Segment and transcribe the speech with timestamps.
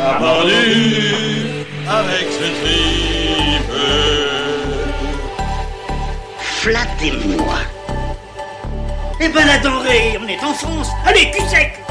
[0.00, 0.18] A
[1.90, 3.72] avec ce tripe.
[6.38, 7.58] Flattez-moi
[9.20, 11.82] Eh ben la denrée, on est en France Allez, cul sec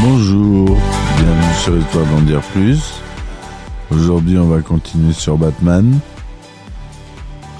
[0.00, 0.76] Bonjour,
[1.18, 3.00] bienvenue sur Histoire d'en dire plus.
[3.92, 6.00] Aujourd'hui, on va continuer sur Batman.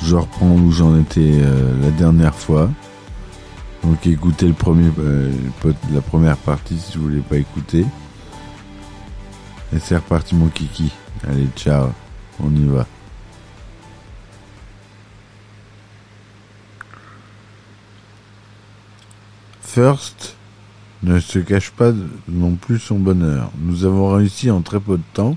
[0.04, 2.68] Je reprends où j'en étais euh, la dernière fois.
[3.82, 5.32] Donc écoutez le premier, euh,
[5.92, 7.84] la première partie si vous voulez pas écouter.
[9.74, 10.92] Et c'est reparti mon kiki.
[11.26, 11.88] Allez, ciao,
[12.40, 12.86] on y va.
[19.62, 20.36] First,
[21.02, 21.92] ne se cache pas
[22.28, 23.50] non plus son bonheur.
[23.58, 25.36] Nous avons réussi en très peu de temps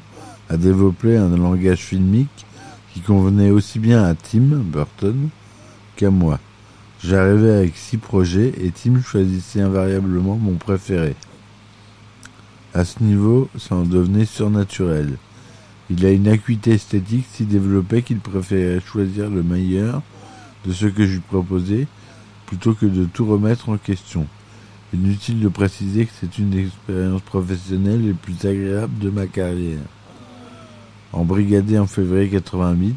[0.50, 2.46] à développer un langage filmique
[2.94, 5.30] qui convenait aussi bien à Tim Burton
[5.96, 6.40] qu'à moi.
[7.08, 11.14] J'arrivais avec six projets et Tim choisissait invariablement mon préféré.
[12.73, 15.17] À ce niveau, ça en devenait surnaturel.
[15.92, 20.02] Il a une acuité esthétique si développée qu'il préférait choisir le meilleur
[20.66, 21.86] de ce que je lui proposais
[22.47, 24.25] plutôt que de tout remettre en question.
[24.92, 29.86] Inutile de préciser que c'est une des expériences professionnelles les plus agréables de ma carrière.
[31.14, 32.95] Embrigadé en février 88,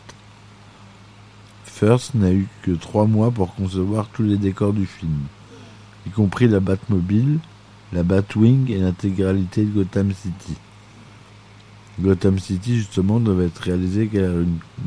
[1.79, 5.21] First n'a eu que trois mois pour concevoir tous les décors du film,
[6.09, 7.39] y compris la Batmobile,
[7.93, 10.55] la Batwing et l'intégralité de Gotham City.
[12.01, 14.11] Gotham City, justement, devait être réalisé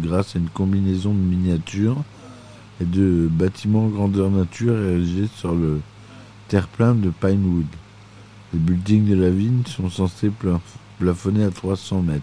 [0.01, 2.03] grâce à une combinaison de miniatures
[2.81, 5.79] et de bâtiments grandeur nature érigés sur le
[6.49, 7.67] terre-plein de Pinewood.
[8.51, 10.59] Les buildings de la vigne sont censés pla-
[10.99, 12.21] plafonner à 300 mètres,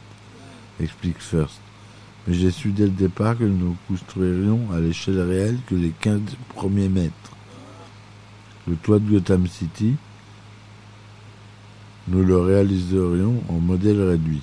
[0.79, 1.59] explique First.
[2.29, 6.21] Mais j'ai su dès le départ que nous construirions à l'échelle réelle que les 15
[6.55, 7.33] premiers mètres.
[8.67, 9.95] Le toit de Gotham City,
[12.09, 14.43] nous le réaliserions en modèle réduit.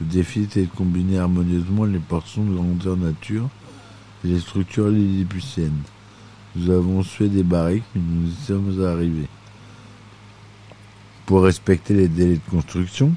[0.00, 3.48] Le défi était de combiner harmonieusement les portions de grandeur nature
[4.24, 5.82] et les structures lilliputiennes.
[6.54, 9.28] Nous avons sué des barriques, mais nous y sommes arrivés.
[11.26, 13.12] Pour respecter les délais de construction,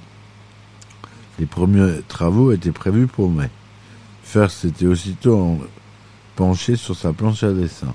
[1.37, 3.51] les premiers travaux étaient prévus pour mai.
[4.49, 5.59] S'était aussitôt en-
[6.37, 7.93] penché sur sa planche à dessin.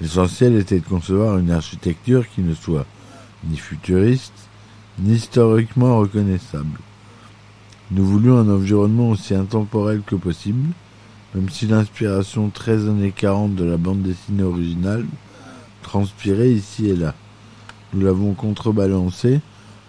[0.00, 2.84] L'essentiel était de concevoir une architecture qui ne soit
[3.48, 4.32] ni futuriste,
[4.98, 6.80] ni historiquement reconnaissable.
[7.92, 10.68] Nous voulions un environnement aussi intemporel que possible,
[11.34, 15.06] même si l'inspiration 13 années 40 de la bande dessinée originale
[15.82, 17.14] transpirait ici et là.
[17.94, 19.40] Nous l'avons contrebalancé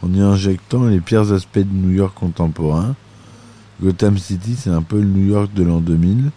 [0.04, 2.96] en y injectant les pires aspects de New York contemporain.
[3.82, 6.32] Gotham City, c'est un peu le New York de l'an 2000,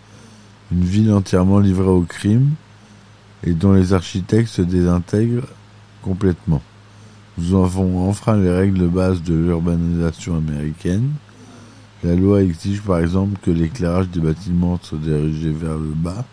[0.71, 2.51] une ville entièrement livrée au crime
[3.45, 5.49] et dont les architectes se désintègrent
[6.03, 6.63] complètement.
[7.39, 11.11] Nous avons enfreint les règles de base de l'urbanisation américaine.
[12.05, 16.25] La loi exige par exemple que l'éclairage des bâtiments soit dirigé vers le bas.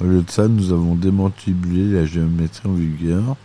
[0.00, 3.36] Au lieu de ça, nous avons démantibulé la géométrie en vigueur,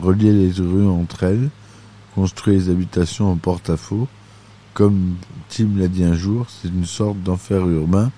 [0.00, 1.50] relié les rues entre elles,
[2.14, 4.08] construit les habitations en porte-à-faux.
[4.72, 5.16] Comme
[5.50, 8.12] Tim l'a dit un jour, c'est une sorte d'enfer urbain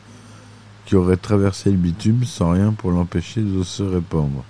[0.84, 4.44] qui aurait traversé le bitume sans rien pour l'empêcher de se répandre.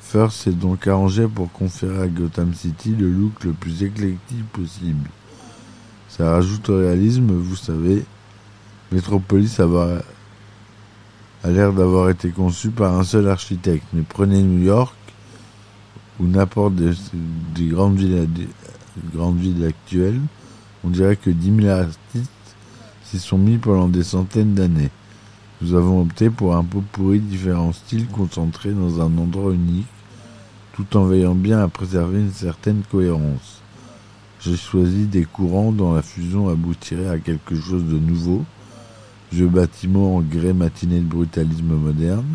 [0.00, 5.10] First s'est donc arrangé pour conférer à Gotham City le look le plus éclectique possible.
[6.08, 8.04] Ça rajoute au réalisme, vous savez,
[8.90, 10.02] Metropolis a
[11.44, 13.86] l'air d'avoir été conçu par un seul architecte.
[13.92, 14.94] Mais prenez New York
[16.20, 20.20] ou n'importe des grandes villes actuelles,
[20.84, 22.30] on dirait que 10 000 artistes
[23.04, 24.90] s'y sont mis pendant des centaines d'années.
[25.60, 29.86] Nous avons opté pour un pot pourri différents styles concentrés dans un endroit unique,
[30.72, 33.60] tout en veillant bien à préserver une certaine cohérence.
[34.40, 38.44] J'ai choisi des courants dont la fusion aboutirait à quelque chose de nouveau,
[39.30, 42.34] vieux bâtiments en grès matiné de brutalisme moderne,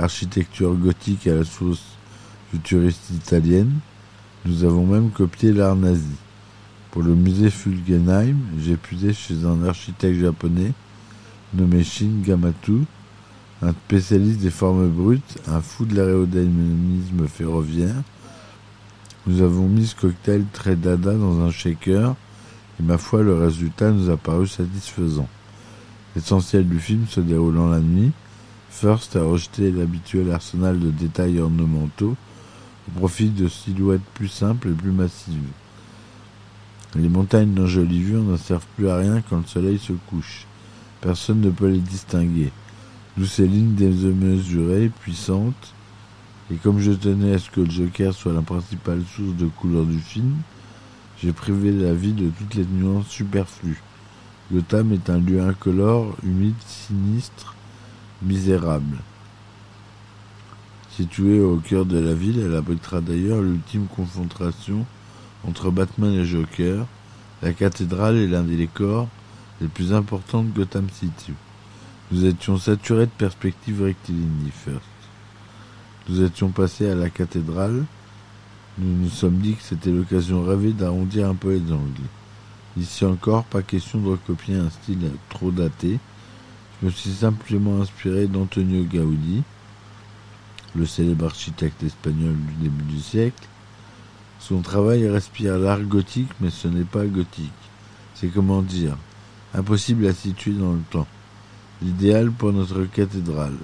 [0.00, 1.84] architecture gothique à la sauce
[2.50, 3.72] futuriste italienne.
[4.46, 6.16] Nous avons même copié l'art nazi.
[6.90, 10.72] Pour le musée Fulgenheim, j'ai puisé chez un architecte japonais
[11.54, 12.80] nommé Shin Gamatu,
[13.60, 18.02] un spécialiste des formes brutes, un fou de l'aérodynamisme ferroviaire,
[19.26, 22.14] Nous avons mis ce cocktail très dada dans un shaker
[22.80, 25.28] et ma foi le résultat nous a paru satisfaisant.
[26.16, 28.12] L'essentiel du film se déroulant la nuit,
[28.70, 32.16] First a rejeté l'habituel arsenal de détails ornementaux
[32.88, 35.34] au profit de silhouettes plus simples et plus massives.
[36.94, 40.46] Les montagnes d'un joli vue n'en servent plus à rien quand le soleil se couche.
[41.02, 42.50] Personne ne peut les distinguer.
[43.16, 45.74] D'où ces lignes démesurées, puissantes,
[46.50, 49.84] et comme je tenais à ce que le Joker soit la principale source de couleur
[49.84, 50.36] du film,
[51.22, 53.82] j'ai privé la vie de toutes les nuances superflues.
[54.50, 57.54] Gotham est un lieu incolore, humide, sinistre,
[58.22, 58.96] misérable.
[60.90, 64.86] Situé au cœur de la ville, elle abritera d'ailleurs l'ultime confrontation
[65.46, 66.86] entre Batman et Joker.
[67.42, 69.08] La cathédrale est l'un des décors
[69.60, 71.32] les plus importants de Gotham City.
[72.10, 74.82] Nous étions saturés de perspectives rectilignes, First.
[76.08, 77.84] Nous étions passés à la cathédrale.
[78.78, 82.08] Nous nous sommes dit que c'était l'occasion rêvée d'arrondir un peu les angles.
[82.78, 85.98] Ici encore, pas question de recopier un style trop daté.
[86.80, 89.42] Je me suis simplement inspiré d'Antonio Gaudi,
[90.76, 93.48] le célèbre architecte espagnol du début du siècle.
[94.40, 97.50] Son travail respire l'art gothique, mais ce n'est pas gothique.
[98.14, 98.96] C'est comment dire,
[99.54, 101.06] impossible à situer dans le temps.
[101.82, 103.56] L'idéal pour notre cathédrale.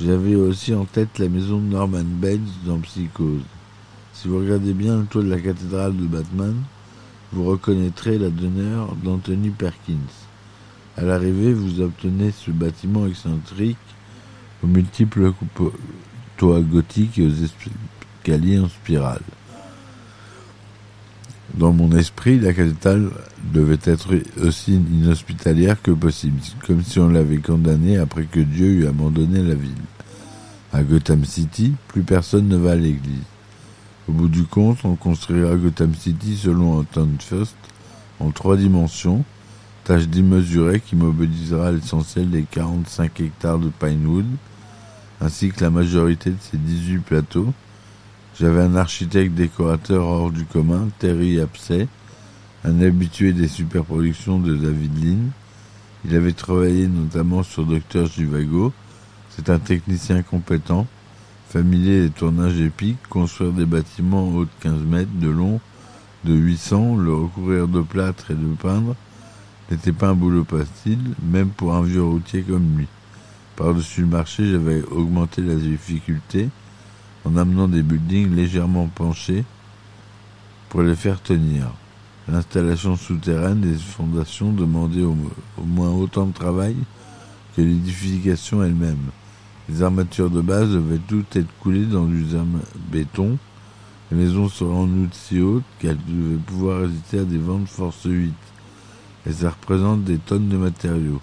[0.00, 3.42] J'avais aussi en tête la maison de Norman Bates dans Psychose.
[4.12, 6.54] Si vous regardez bien le toit de la cathédrale de Batman,
[7.32, 9.94] vous reconnaîtrez la demeure d'Anthony Perkins.
[10.96, 13.76] À l'arrivée, vous obtenez ce bâtiment excentrique
[14.62, 15.32] aux multiples
[16.36, 19.22] toits gothiques et aux escaliers en spirale.
[21.56, 23.10] Dans mon esprit, la cathédrale
[23.54, 24.10] devait être
[24.42, 29.54] aussi inhospitalière que possible, comme si on l'avait condamnée après que Dieu eut abandonné la
[29.54, 29.72] ville.
[30.74, 33.22] À Gotham City, plus personne ne va à l'église.
[34.06, 37.56] Au bout du compte, on construira Gotham City selon Anton First
[38.20, 39.24] en trois dimensions,
[39.84, 44.26] tâche démesurée qui mobilisera l'essentiel des 45 hectares de Pinewood,
[45.22, 47.54] ainsi que la majorité de ces 18 plateaux,
[48.38, 51.88] j'avais un architecte décorateur hors du commun, Terry Apsey,
[52.64, 55.30] un habitué des superproductions de David Lean.
[56.04, 58.72] Il avait travaillé notamment sur Docteur Jivago.
[59.30, 60.86] C'est un technicien compétent,
[61.48, 65.60] familier des tournages épiques, construire des bâtiments hauts de 15 mètres, de long,
[66.24, 68.96] de 800, le recouvrir de plâtre et de peindre,
[69.70, 72.86] n'était pas un boulot facile, même pour un vieux routier comme lui.
[73.56, 76.50] Par-dessus le marché, j'avais augmenté la difficulté,
[77.26, 79.44] en amenant des buildings légèrement penchés
[80.68, 81.72] pour les faire tenir.
[82.28, 85.16] L'installation souterraine des fondations demandait au,
[85.64, 86.76] moins autant de travail
[87.56, 89.10] que l'édification elle-même.
[89.68, 92.24] Les armatures de base devaient toutes être coulées dans du
[92.90, 93.38] béton.
[94.10, 98.04] Les maisons seraient en si hautes qu'elles devaient pouvoir résister à des vents de force
[98.04, 98.32] 8.
[99.26, 101.20] Et ça représente des tonnes de matériaux.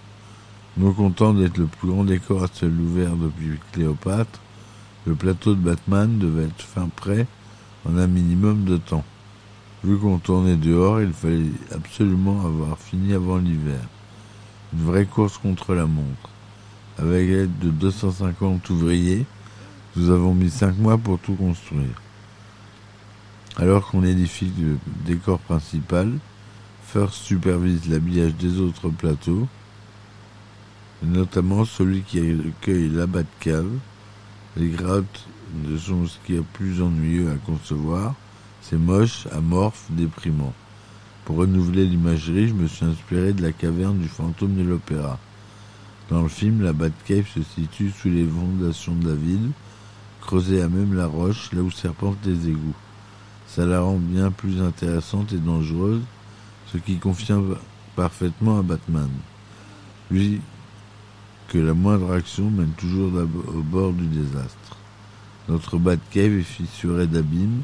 [0.75, 4.39] Non content d'être le plus grand décor à ciel ouvert depuis Cléopâtre,
[5.05, 7.27] le plateau de Batman devait être fin prêt
[7.85, 9.03] en un minimum de temps.
[9.83, 13.81] Vu qu'on tournait dehors, il fallait absolument avoir fini avant l'hiver.
[14.73, 16.29] Une vraie course contre la montre.
[16.97, 19.25] Avec l'aide de 250 ouvriers,
[19.95, 22.01] nous avons mis 5 mois pour tout construire.
[23.57, 26.12] Alors qu'on édifie le décor principal,
[26.86, 29.48] First supervise l'habillage des autres plateaux,
[31.01, 33.69] notamment celui qui accueille la Batcave,
[34.57, 35.27] les grottes
[35.77, 38.15] sont ce qui est plus ennuyeux à concevoir.
[38.62, 40.53] C'est moche, amorphe, déprimant.
[41.25, 45.19] Pour renouveler l'imagerie, je me suis inspiré de la caverne du fantôme de l'opéra.
[46.10, 49.51] Dans le film, la Batcave se situe sous les fondations de la ville,
[50.22, 52.75] creusée à même la roche, là où serpentent les égouts.
[53.48, 56.01] Ça la rend bien plus intéressante et dangereuse,
[56.72, 57.57] ce qui confirme
[57.95, 59.10] parfaitement à Batman.
[60.12, 60.41] Lui
[61.53, 64.75] que la moindre action mène toujours au bord du désastre.
[65.48, 67.62] Notre Batcave est fissurée d'abîmes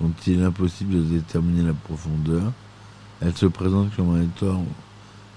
[0.00, 2.52] dont il est impossible de déterminer la profondeur.
[3.20, 4.64] Elle se présente comme étant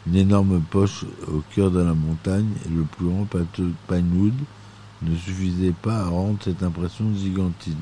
[0.05, 3.27] une énorme poche au cœur de la montagne et le plus grand
[3.57, 4.35] de Pinewood
[5.01, 7.73] ne suffisait pas à rendre cette impression gigantine.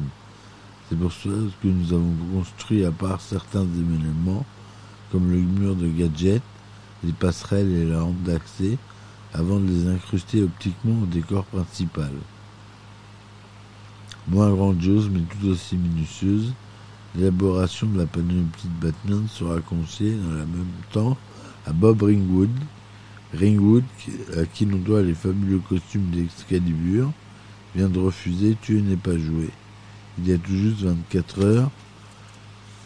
[0.87, 4.45] C'est pour cela que nous avons construit, à part certains éléments,
[5.11, 6.41] comme le mur de gadgets,
[7.03, 8.77] les passerelles et la rampe d'accès,
[9.37, 12.11] avant de les incruster optiquement au décor principal.
[14.27, 16.53] Moins grandiose mais tout aussi minutieuse,
[17.15, 21.17] l'élaboration de la panoplie de Batman sera confiée dans le même temps
[21.65, 22.49] à Bob Ringwood,
[23.33, 23.83] Ringwood,
[24.37, 27.11] à qui l'on doit les fabuleux costumes d'Excalibur,
[27.75, 29.49] vient de refuser Tuer n'est pas joué.
[30.17, 31.71] Il y a tout juste 24 heures,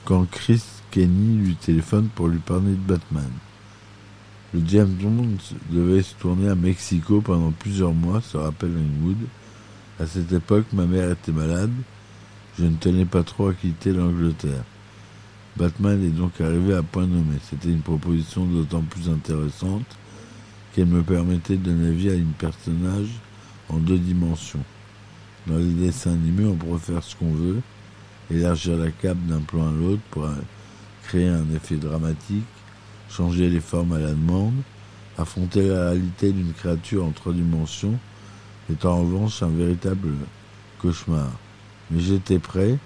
[0.05, 3.29] quand Chris Kenny lui téléphone pour lui parler de Batman.
[4.51, 5.37] Le James Bond
[5.69, 9.27] devait se tourner à Mexico pendant plusieurs mois, se rappelle Ringwood.
[9.99, 11.71] À cette époque, ma mère était malade.
[12.57, 14.63] Je ne tenais pas trop à quitter l'Angleterre.
[15.55, 17.35] Batman est donc arrivé à point nommé.
[17.47, 19.85] C'était une proposition d'autant plus intéressante
[20.73, 23.09] qu'elle me permettait de donner vie à une personnage
[23.69, 24.63] en deux dimensions.
[25.45, 27.61] Dans les dessins animés, on pourrait faire ce qu'on veut,
[28.31, 30.27] élargir la cape d'un plan à l'autre pour
[31.03, 32.45] créer un effet dramatique,
[33.09, 34.61] changer les formes à la demande,
[35.17, 37.97] affronter la réalité d'une créature en trois dimensions
[38.71, 40.09] est en revanche un véritable
[40.79, 41.31] cauchemar.
[41.91, 42.77] Mais j'étais prêt,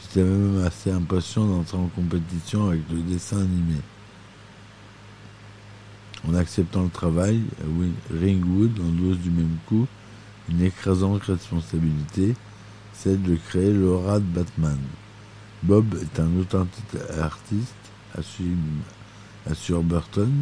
[0.00, 3.76] j'étais même assez impatient d'entrer en compétition avec le dessin animé.
[6.26, 7.42] En acceptant le travail,
[8.10, 9.86] Ringwood endosse du même coup
[10.48, 12.34] une écrasante responsabilité,
[12.94, 14.78] celle de créer l'aura de Batman.
[15.62, 17.74] Bob est un authentique artiste,
[19.50, 20.32] assure Burton.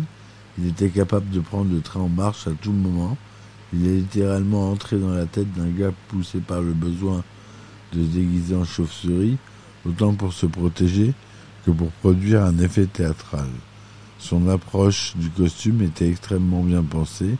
[0.58, 3.16] Il était capable de prendre le train en marche à tout moment.
[3.72, 7.24] Il est littéralement entré dans la tête d'un gars poussé par le besoin
[7.92, 9.36] de se déguiser en chauve-souris,
[9.86, 11.12] autant pour se protéger
[11.64, 13.48] que pour produire un effet théâtral.
[14.18, 17.36] Son approche du costume était extrêmement bien pensée.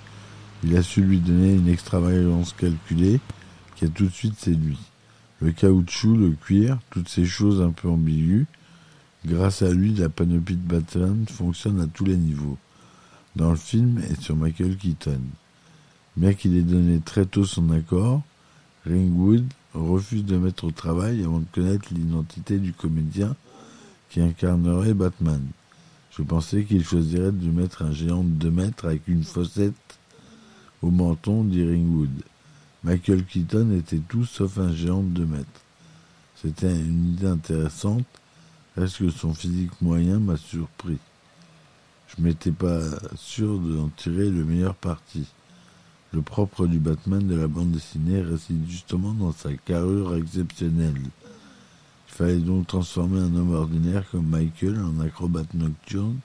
[0.63, 3.21] Il a su lui donner une extravagance calculée
[3.77, 4.79] qui a tout de suite séduit.
[5.41, 8.47] Le caoutchouc, le cuir, toutes ces choses un peu ambiguës,
[9.27, 12.59] grâce à lui, la panoplie de Batman fonctionne à tous les niveaux.
[13.37, 15.21] Dans le film et sur Michael Keaton.
[16.17, 18.23] Bien qu'il ait donné très tôt son accord,
[18.87, 23.35] Ringwood refuse de mettre au travail avant de connaître l'identité du comédien
[24.11, 25.43] qui incarnerait Batman.
[26.17, 29.75] Je pensais qu'il choisirait de mettre un géant de 2 mètres avec une fossette
[30.81, 32.23] au menton, dit Ringwood.
[32.85, 35.61] Michael Keaton était tout sauf un géant de 2 mètres.
[36.41, 38.05] C'était une idée intéressante,
[38.77, 40.99] est-ce que son physique moyen m'a surpris?
[42.09, 42.81] Je m'étais pas
[43.17, 45.27] sûr d'en tirer le meilleur parti.
[46.13, 51.01] Le propre du Batman de la bande dessinée réside justement dans sa carrure exceptionnelle.
[51.03, 56.19] Il fallait donc transformer un homme ordinaire comme Michael en acrobate nocturne,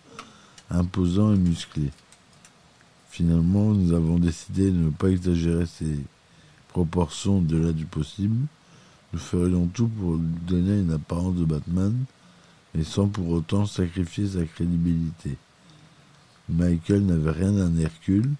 [0.69, 1.89] imposant et musclé.
[3.09, 5.99] Finalement, nous avons décidé de ne pas exagérer ses
[6.67, 8.45] proportions au-delà du possible.
[9.13, 11.95] Nous ferions tout pour lui donner une apparence de Batman,
[12.75, 15.37] mais sans pour autant sacrifier sa crédibilité.
[16.49, 18.31] Michael n'avait rien d'un Hercule,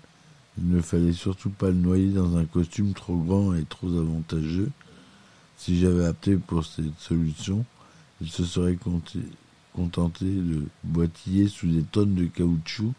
[0.58, 4.72] il ne fallait surtout pas le noyer dans un costume trop grand et trop avantageux,
[5.58, 7.66] si j'avais opté pour cette solution,
[8.22, 8.78] il se serait
[9.74, 12.94] contenté de boitiller sous des tonnes de caoutchouc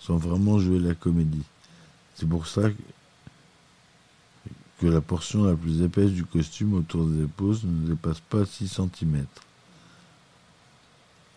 [0.00, 1.44] sans vraiment jouer la comédie.
[2.14, 2.62] C'est pour ça
[4.80, 8.68] que la portion la plus épaisse du costume autour des épaules ne dépasse pas 6
[8.68, 9.24] cm.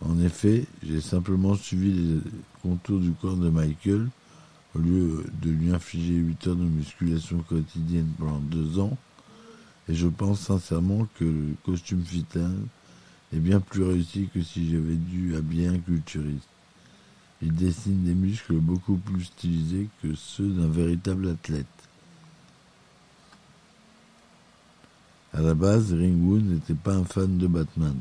[0.02, 2.20] En effet, j'ai simplement suivi les
[2.62, 4.08] contours du corps de Michael
[4.76, 8.98] au lieu de lui infliger 8 heures de musculation quotidienne pendant 2 ans
[9.90, 12.54] et je pense sincèrement que le costume vital
[13.34, 16.48] est bien plus réussi que si j'avais dû habiller un culturiste.
[17.42, 21.66] Il dessine des muscles beaucoup plus stylisés que ceux d'un véritable athlète.
[25.34, 27.96] À la base, Ringwood n'était pas un fan de Batman,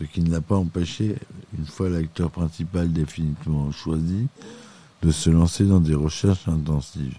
[0.00, 1.16] ce qui ne l'a pas empêché,
[1.58, 4.28] une fois l'acteur principal définitivement choisi,
[5.02, 7.18] de se lancer dans des recherches intensives.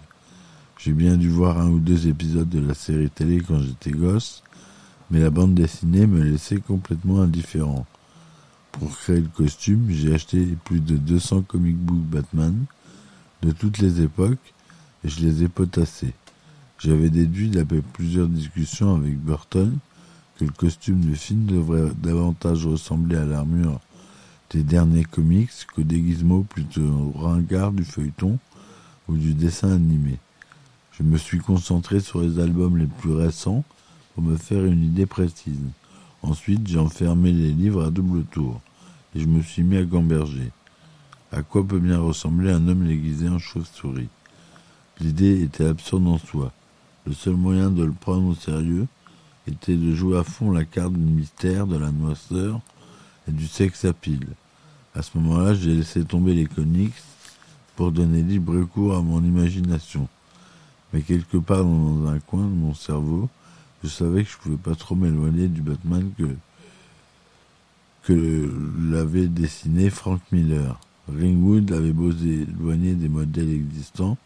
[0.78, 4.42] J'ai bien dû voir un ou deux épisodes de la série télé quand j'étais gosse,
[5.10, 7.86] mais la bande dessinée me laissait complètement indifférent.
[8.72, 12.64] Pour créer le costume, j'ai acheté plus de 200 comic books Batman
[13.42, 14.54] de toutes les époques
[15.04, 16.14] et je les ai potassés.
[16.78, 19.78] J'avais déduit d'après plusieurs discussions avec Burton
[20.36, 23.80] que le costume de film devrait davantage ressembler à l'armure
[24.50, 28.38] des derniers comics qu'au déguisement plutôt ringard du feuilleton
[29.08, 30.18] ou du dessin animé.
[30.92, 33.64] Je me suis concentré sur les albums les plus récents
[34.14, 35.58] pour me faire une idée précise.
[36.22, 38.60] Ensuite, j'ai enfermé les livres à double tour
[39.14, 40.50] et je me suis mis à gamberger.
[41.32, 44.08] À quoi peut bien ressembler un homme déguisé en chauve-souris?
[45.00, 46.52] L'idée était absurde en soi.
[47.06, 48.86] Le seul moyen de le prendre au sérieux
[49.46, 52.60] était de jouer à fond la carte du mystère, de la noisseur
[53.28, 54.28] et du sexe à pile.
[54.94, 56.94] À ce moment-là, j'ai laissé tomber les comics
[57.76, 60.08] pour donner libre cours à mon imagination
[60.92, 63.28] mais quelque part dans un coin de mon cerveau,
[63.82, 66.36] je savais que je pouvais pas trop m'éloigner du Batman que,
[68.90, 70.78] l'avait dessiné Frank Miller.
[71.08, 74.18] Ringwood avait beau s'éloigner des modèles existants,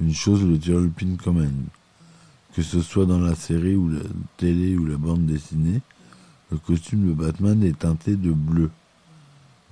[0.00, 1.64] une chose le turlupine quand même.
[2.54, 4.00] Que ce soit dans la série ou la
[4.36, 5.80] télé ou la bande dessinée,
[6.52, 8.70] Le costume de Batman est teinté de bleu.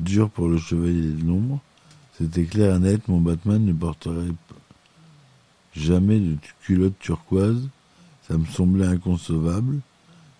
[0.00, 1.60] Dur pour le chevalier de l'ombre,
[2.18, 4.32] c'était clair et net, mon Batman ne porterait
[5.76, 7.68] jamais de culotte turquoise,
[8.26, 9.80] ça me semblait inconcevable.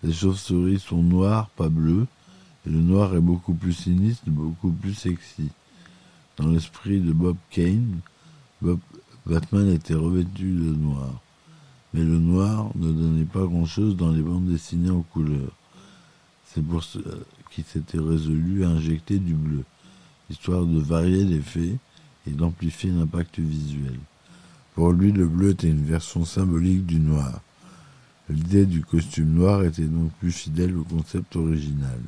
[0.03, 2.07] Les chauves-souris sont noires, pas bleues,
[2.67, 5.49] et le noir est beaucoup plus sinistre, beaucoup plus sexy.
[6.35, 7.99] Dans l'esprit de Bob Kane,
[9.25, 11.21] Batman était revêtu de noir.
[11.93, 15.51] Mais le noir ne donnait pas grand-chose dans les bandes dessinées en couleur.
[16.45, 17.15] C'est pour cela
[17.51, 19.63] qu'il s'était résolu à injecter du bleu,
[20.29, 21.77] histoire de varier l'effet
[22.27, 23.99] et d'amplifier l'impact visuel.
[24.73, 27.41] Pour lui, le bleu était une version symbolique du noir.
[28.29, 31.99] L'idée du costume noir était donc plus fidèle au concept original.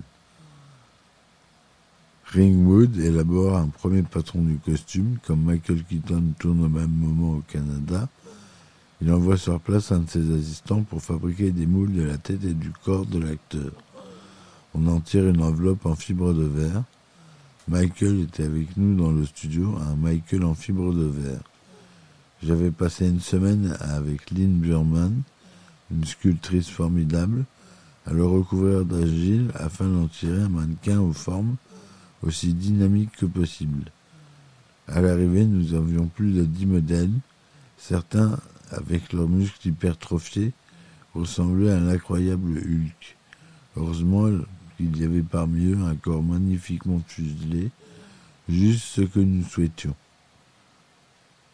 [2.34, 7.44] Ringwood élabore un premier patron du costume, comme Michael Keaton tourne au même moment au
[7.48, 8.10] Canada.
[9.02, 12.44] Il envoie sur place un de ses assistants pour fabriquer des moules de la tête
[12.44, 13.72] et du corps de l'acteur.
[14.74, 16.84] On en tire une enveloppe en fibre de verre.
[17.68, 21.42] Michael était avec nous dans le studio, un Michael en fibre de verre.
[22.44, 25.22] J'avais passé une semaine avec Lynn Burman,
[25.92, 27.46] une sculptrice formidable,
[28.06, 31.56] à le recouvrir d'agile afin d'en tirer un mannequin aux formes
[32.22, 33.92] aussi dynamiques que possible.
[34.88, 37.12] À l'arrivée, nous avions plus de dix modèles,
[37.78, 38.38] certains
[38.72, 40.54] avec leurs muscles hypertrophiés
[41.14, 43.18] ressemblaient à un incroyable Hulk.
[43.78, 44.30] Heureusement
[44.78, 47.72] qu'il y avait parmi eux un corps magnifiquement fuselé,
[48.50, 49.96] juste ce que nous souhaitions.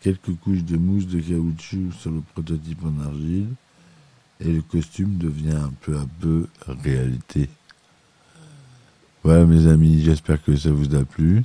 [0.01, 3.50] Quelques couches de mousse de caoutchouc sur le prototype en argile,
[4.39, 7.50] et le costume devient peu à peu réalité.
[9.24, 11.44] Voilà mes amis, j'espère que ça vous a plu.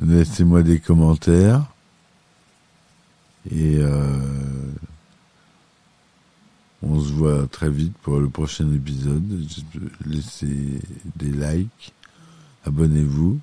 [0.00, 1.64] Laissez-moi des commentaires.
[3.50, 4.18] Et euh,
[6.82, 9.22] on se voit très vite pour le prochain épisode.
[10.04, 10.80] Laissez
[11.14, 11.92] des likes,
[12.66, 13.38] abonnez-vous.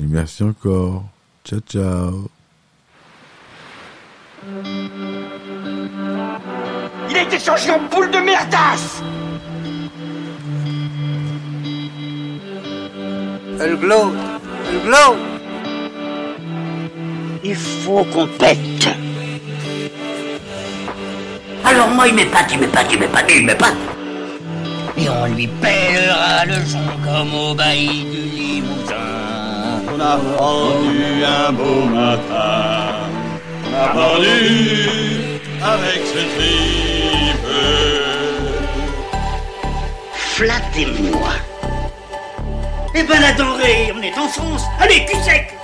[0.00, 1.04] Et merci encore.
[1.44, 2.30] Ciao ciao.
[7.10, 9.02] Il a été changé en boule de merdasse
[13.60, 14.12] Elle glow
[14.68, 15.31] Elle glow
[17.44, 18.58] Il faut qu'on pète.
[21.64, 23.74] Alors moi il m'épate, il m'épate, il m'épate, il m'épate.
[24.96, 28.94] Et on lui pèlera le son comme au bailli du Limousin.
[29.92, 32.94] On a rendu un beau matin.
[33.66, 37.48] On a pendu avec ce tripe.
[40.14, 41.32] Flattez-moi.
[42.94, 44.62] Eh ben la denrée, on est en France.
[44.78, 45.56] Allez, cul sec